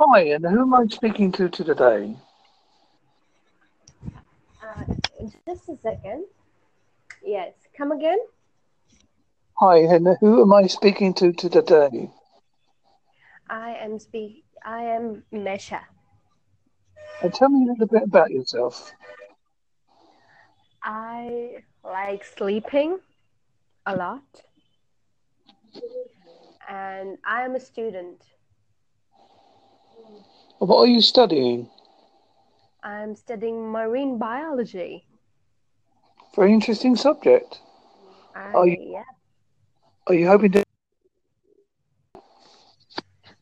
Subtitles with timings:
[0.00, 2.14] Hi, and who am I speaking to today?
[4.62, 4.84] Uh,
[5.44, 6.24] just a second.
[7.20, 8.18] Yes, come again.
[9.54, 12.12] Hi, and who am I speaking to today?
[13.50, 14.44] I am speak.
[14.64, 15.80] I am Mesha.
[17.20, 18.92] And tell me a little bit about yourself.
[20.80, 23.00] I like sleeping
[23.84, 24.42] a lot,
[26.68, 28.22] and I am a student.
[30.58, 31.68] What are you studying?
[32.82, 35.04] I'm studying marine biology.
[36.34, 37.60] Very interesting subject.
[38.34, 39.04] I, Are you- yeah.
[40.06, 40.64] Are you hoping to?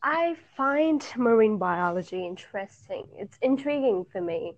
[0.03, 3.07] I find marine biology interesting.
[3.17, 4.53] It's intriguing for me.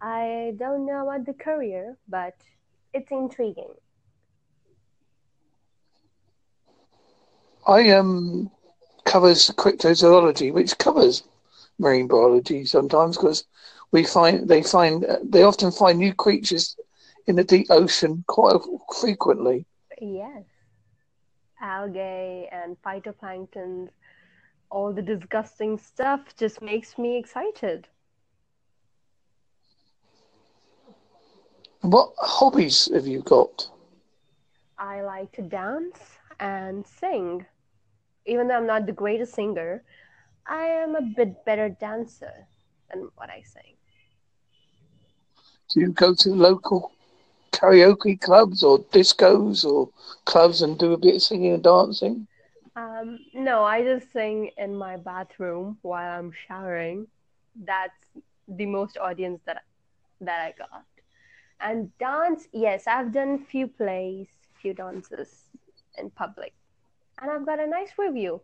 [0.00, 2.34] I don't know about the career, but
[2.92, 3.74] it's intriguing.
[7.66, 8.50] I um
[9.04, 11.22] covers cryptozoology, which covers
[11.80, 13.44] marine biology sometimes because
[13.92, 16.76] we find they find they often find new creatures
[17.26, 18.60] in the deep ocean quite
[19.00, 19.66] frequently.
[20.00, 20.44] Yes.
[21.60, 23.88] Algae and phytoplankton,
[24.70, 27.88] all the disgusting stuff just makes me excited.
[31.82, 33.68] What hobbies have you got?
[34.78, 37.46] I like to dance and sing.
[38.26, 39.82] Even though I'm not the greatest singer,
[40.50, 42.46] I am a bit better dancer
[42.90, 43.76] than what I sing.
[45.72, 46.90] Do you go to local
[47.52, 49.88] karaoke clubs or discos or
[50.24, 52.26] clubs and do a bit of singing and dancing?
[52.74, 57.06] Um, no, I just sing in my bathroom while I'm showering.
[57.64, 58.06] That's
[58.48, 59.62] the most audience that
[60.20, 60.84] that I got.
[61.60, 64.26] And dance, yes, I've done few plays,
[64.60, 65.44] few dances
[65.96, 66.54] in public,
[67.20, 68.40] and I've got a nice review.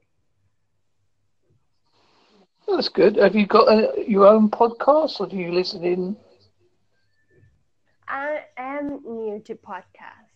[2.66, 3.16] That's good.
[3.16, 6.16] Have you got a, your own podcast or do you listen in?
[8.08, 10.34] I am new to podcast.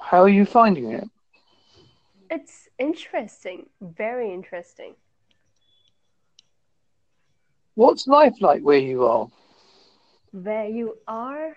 [0.00, 1.08] How are you finding it?
[2.30, 4.96] It's interesting, very interesting.
[7.74, 9.28] What's life like where you are?
[10.32, 11.56] Where you are,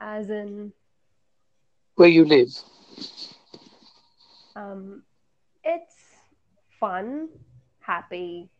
[0.00, 0.72] as in,
[1.96, 2.50] Where you live?
[4.56, 5.02] um,
[5.62, 5.93] it's
[6.84, 7.28] fun,
[7.80, 8.50] happy,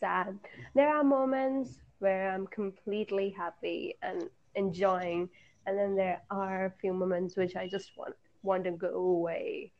[0.00, 0.36] sad.
[0.74, 4.24] There are moments where I'm completely happy and
[4.56, 5.28] enjoying,
[5.64, 9.70] and then there are a few moments which I just want want to go away.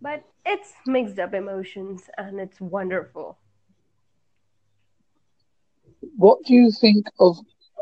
[0.00, 3.38] But it's mixed up emotions, and it's wonderful.
[6.16, 7.38] What do you think of?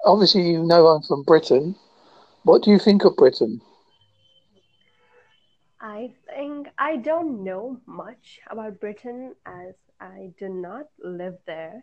[0.06, 1.76] Obviously, you know I'm from Britain.
[2.44, 3.60] What do you think of Britain?
[5.82, 11.82] I think I don't know much about Britain as I do not live there.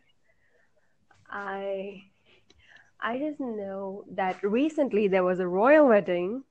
[1.29, 2.03] I
[3.01, 6.43] I just know that recently there was a royal wedding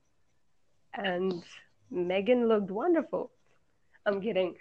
[0.93, 1.43] and
[1.91, 3.31] Meghan looked wonderful.
[4.05, 4.55] I'm kidding.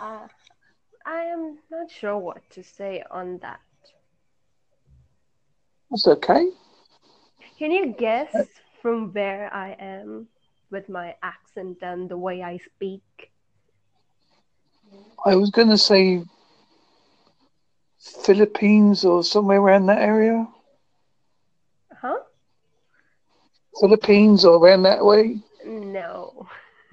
[0.00, 0.28] Uh,
[1.04, 3.60] I am not sure what to say on that.
[5.90, 6.48] That's okay.
[7.58, 8.34] Can you guess
[8.80, 10.28] from where I am
[10.70, 13.30] with my accent and the way I speak?
[15.24, 16.22] I was going to say
[17.98, 20.46] Philippines or somewhere around that area.
[22.00, 22.18] Huh?
[23.80, 25.38] Philippines or around that way.
[25.64, 26.46] No.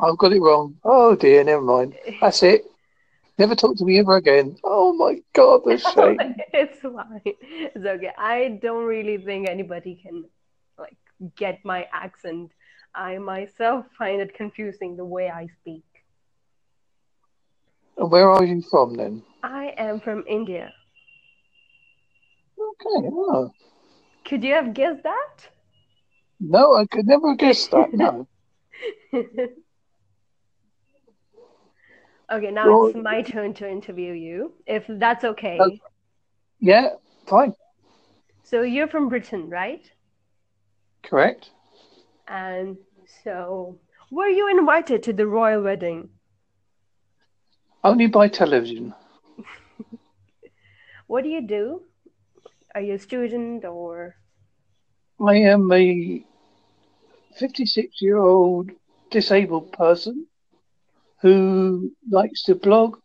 [0.00, 0.76] I've got it wrong.
[0.84, 1.96] Oh dear, never mind.
[2.20, 2.64] That's it.
[3.38, 4.56] Never talk to me ever again.
[4.62, 6.18] Oh my god, the oh, shame.
[6.52, 7.20] it's fine.
[7.24, 8.12] It's okay.
[8.16, 10.24] I don't really think anybody can
[11.36, 12.52] get my accent.
[12.94, 15.84] I myself find it confusing the way I speak.
[17.96, 19.22] Where are you from then?
[19.42, 20.72] I am from India.
[22.58, 23.08] Okay.
[23.12, 23.50] Oh.
[24.24, 25.48] Could you have guessed that?
[26.40, 27.92] No, I could never guess that.
[27.92, 28.26] No.
[29.14, 29.50] okay,
[32.50, 35.58] now Well- it's my turn to interview you, if that's okay.
[35.60, 35.80] Okay.
[36.60, 36.90] Yeah,
[37.26, 37.54] fine.
[38.42, 39.88] So you're from Britain, right?
[41.04, 41.50] Correct.
[42.26, 42.76] And
[43.22, 43.78] so
[44.10, 46.08] were you invited to the royal wedding?
[47.82, 48.94] Only by television.
[51.06, 51.82] What do you do?
[52.74, 54.16] Are you a student or
[55.20, 56.24] I am a
[57.36, 58.70] 56 year old
[59.10, 60.26] disabled person
[61.20, 62.98] who likes to blog,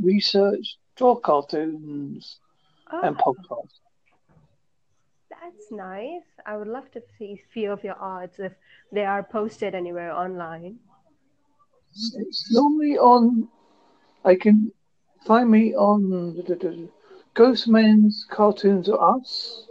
[0.00, 2.38] research, draw cartoons,
[2.92, 3.22] oh, and ah.
[3.22, 3.80] podcasts.
[5.52, 6.24] That's nice.
[6.46, 8.52] I would love to see a few of your arts if
[8.92, 10.78] they are posted anywhere online.
[12.16, 13.48] It's normally on.
[14.24, 14.72] I can
[15.26, 16.34] find me on
[17.34, 19.66] Ghostman's Cartoons or Us,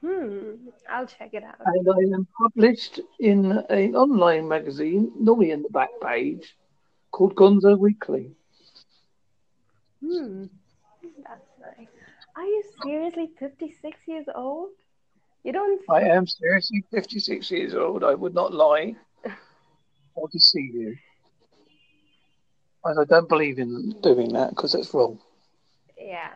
[0.00, 0.68] Hmm.
[0.88, 1.60] I'll check it out.
[1.66, 6.56] and I am published in an online magazine, normally in the back page,
[7.12, 8.36] called Gonzo Weekly.
[10.00, 10.46] Hmm.
[11.26, 11.88] That's nice.
[12.36, 14.70] Are you seriously 56 years old?
[15.44, 15.80] You don't.
[15.90, 18.04] I am seriously 56 years old.
[18.04, 18.94] I would not lie
[20.14, 20.96] or deceive you.
[22.84, 25.18] I don't believe in doing that because it's wrong.
[25.98, 26.32] Yeah.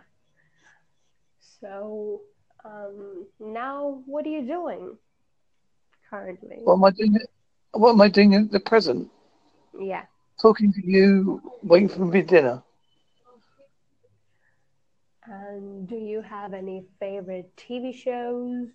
[1.61, 2.23] So,
[2.65, 4.97] um, now what are you doing
[6.11, 6.59] currently?
[6.63, 7.19] What am I doing?
[7.73, 9.11] What am I doing at the present?
[9.79, 10.05] yeah.
[10.41, 12.63] Talking to you, waiting for me dinner.
[15.25, 18.69] And do you have any favorite TV shows?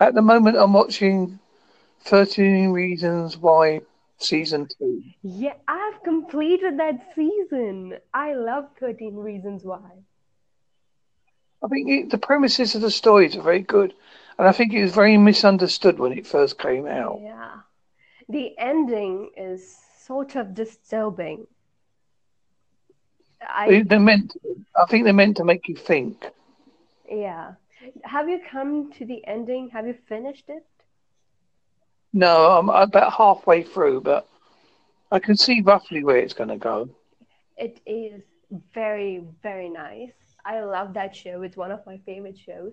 [0.00, 1.38] At the moment, I'm watching
[2.04, 3.80] 13 Reasons Why
[4.18, 5.02] season two.
[5.22, 7.94] Yeah, I've completed that season.
[8.12, 9.90] I love 13 Reasons Why.
[11.62, 13.94] I think it, the premises of the stories are very good,
[14.38, 17.20] and I think it was very misunderstood when it first came out.
[17.22, 17.60] Yeah.
[18.28, 21.46] The ending is sort of disturbing.
[23.40, 24.32] I they're meant.
[24.32, 24.38] To,
[24.76, 26.26] I think they're meant to make you think.
[27.10, 27.52] yeah.
[28.04, 29.70] Have you come to the ending?
[29.70, 30.64] Have you finished it?
[32.12, 34.28] No, I'm about halfway through, but
[35.10, 36.88] I can see roughly where it's going to go.
[37.56, 38.22] It is
[38.72, 40.12] very, very nice.
[40.44, 41.42] I love that show.
[41.42, 42.72] It's one of my favorite shows.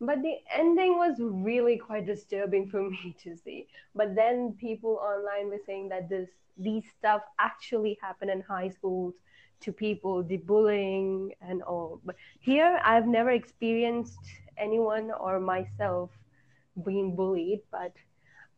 [0.00, 3.66] But the ending was really quite disturbing for me to see.
[3.94, 6.28] But then people online were saying that this
[6.58, 9.14] these stuff actually happen in high schools
[9.60, 12.00] to people, the bullying and all.
[12.04, 14.18] But here I've never experienced
[14.58, 16.10] anyone or myself
[16.84, 17.92] being bullied, but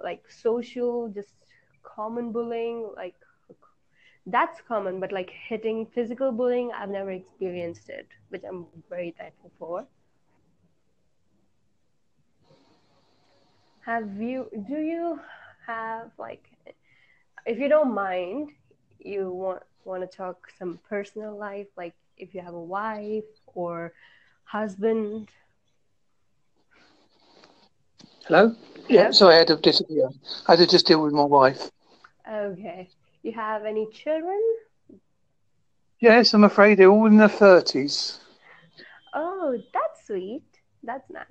[0.03, 1.35] like social, just
[1.83, 3.15] common bullying, like
[4.27, 9.51] that's common, but like hitting physical bullying, I've never experienced it, which I'm very thankful
[9.59, 9.87] for.
[13.87, 15.19] Have you, do you
[15.67, 16.45] have like,
[17.47, 18.51] if you don't mind,
[18.99, 23.25] you want want to talk some personal life, like if you have a wife
[23.55, 23.93] or
[24.45, 25.29] husband?
[28.27, 28.55] Hello?
[28.89, 29.03] Yeah.
[29.05, 30.09] Yeah, sorry, I had to disappear.
[30.47, 31.71] I had to just deal with my wife.
[32.31, 32.89] Okay.
[33.23, 34.41] You have any children?
[36.01, 38.21] Yes, I'm afraid they're all in their 30s.
[39.15, 40.43] Oh, that's sweet.
[40.83, 41.27] That's nice.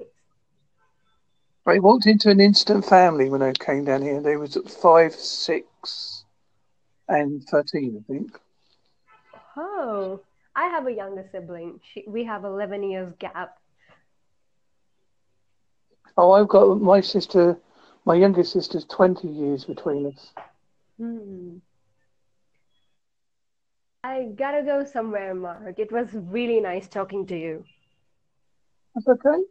[1.65, 4.21] I walked into an instant family when I came down here.
[4.21, 6.16] They was at five, six,
[7.07, 8.39] and 13, I think.
[9.55, 10.21] Oh,
[10.55, 11.79] I have a younger sibling.
[11.93, 13.57] She, we have 11 years gap.
[16.17, 17.57] Oh, I've got my sister,
[18.05, 20.31] my younger sister's 20 years between us.
[20.97, 21.57] Hmm.
[24.03, 25.79] I gotta go somewhere, Mark.
[25.79, 27.65] It was really nice talking to you.
[28.95, 29.43] That's okay.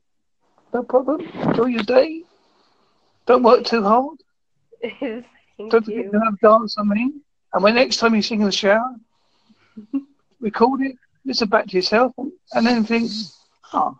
[0.72, 1.20] No problem.
[1.20, 2.22] Enjoy your day.
[3.26, 4.18] Don't work too hard.
[4.82, 6.10] Thank Don't you.
[6.24, 7.20] have dance, I mean.
[7.56, 8.96] And when next time you sing in the shower,
[10.40, 12.12] record it, listen back to yourself,
[12.52, 13.10] and then think,
[13.72, 13.98] oh,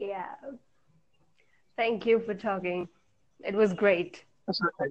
[0.00, 0.24] Yeah.
[1.76, 2.88] Thank you for talking.
[3.44, 4.24] It was great.
[4.48, 4.90] that's okay.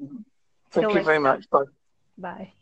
[0.71, 1.23] Till Thank you very time.
[1.23, 1.49] much.
[1.49, 1.63] Bye.
[2.17, 2.53] Bye.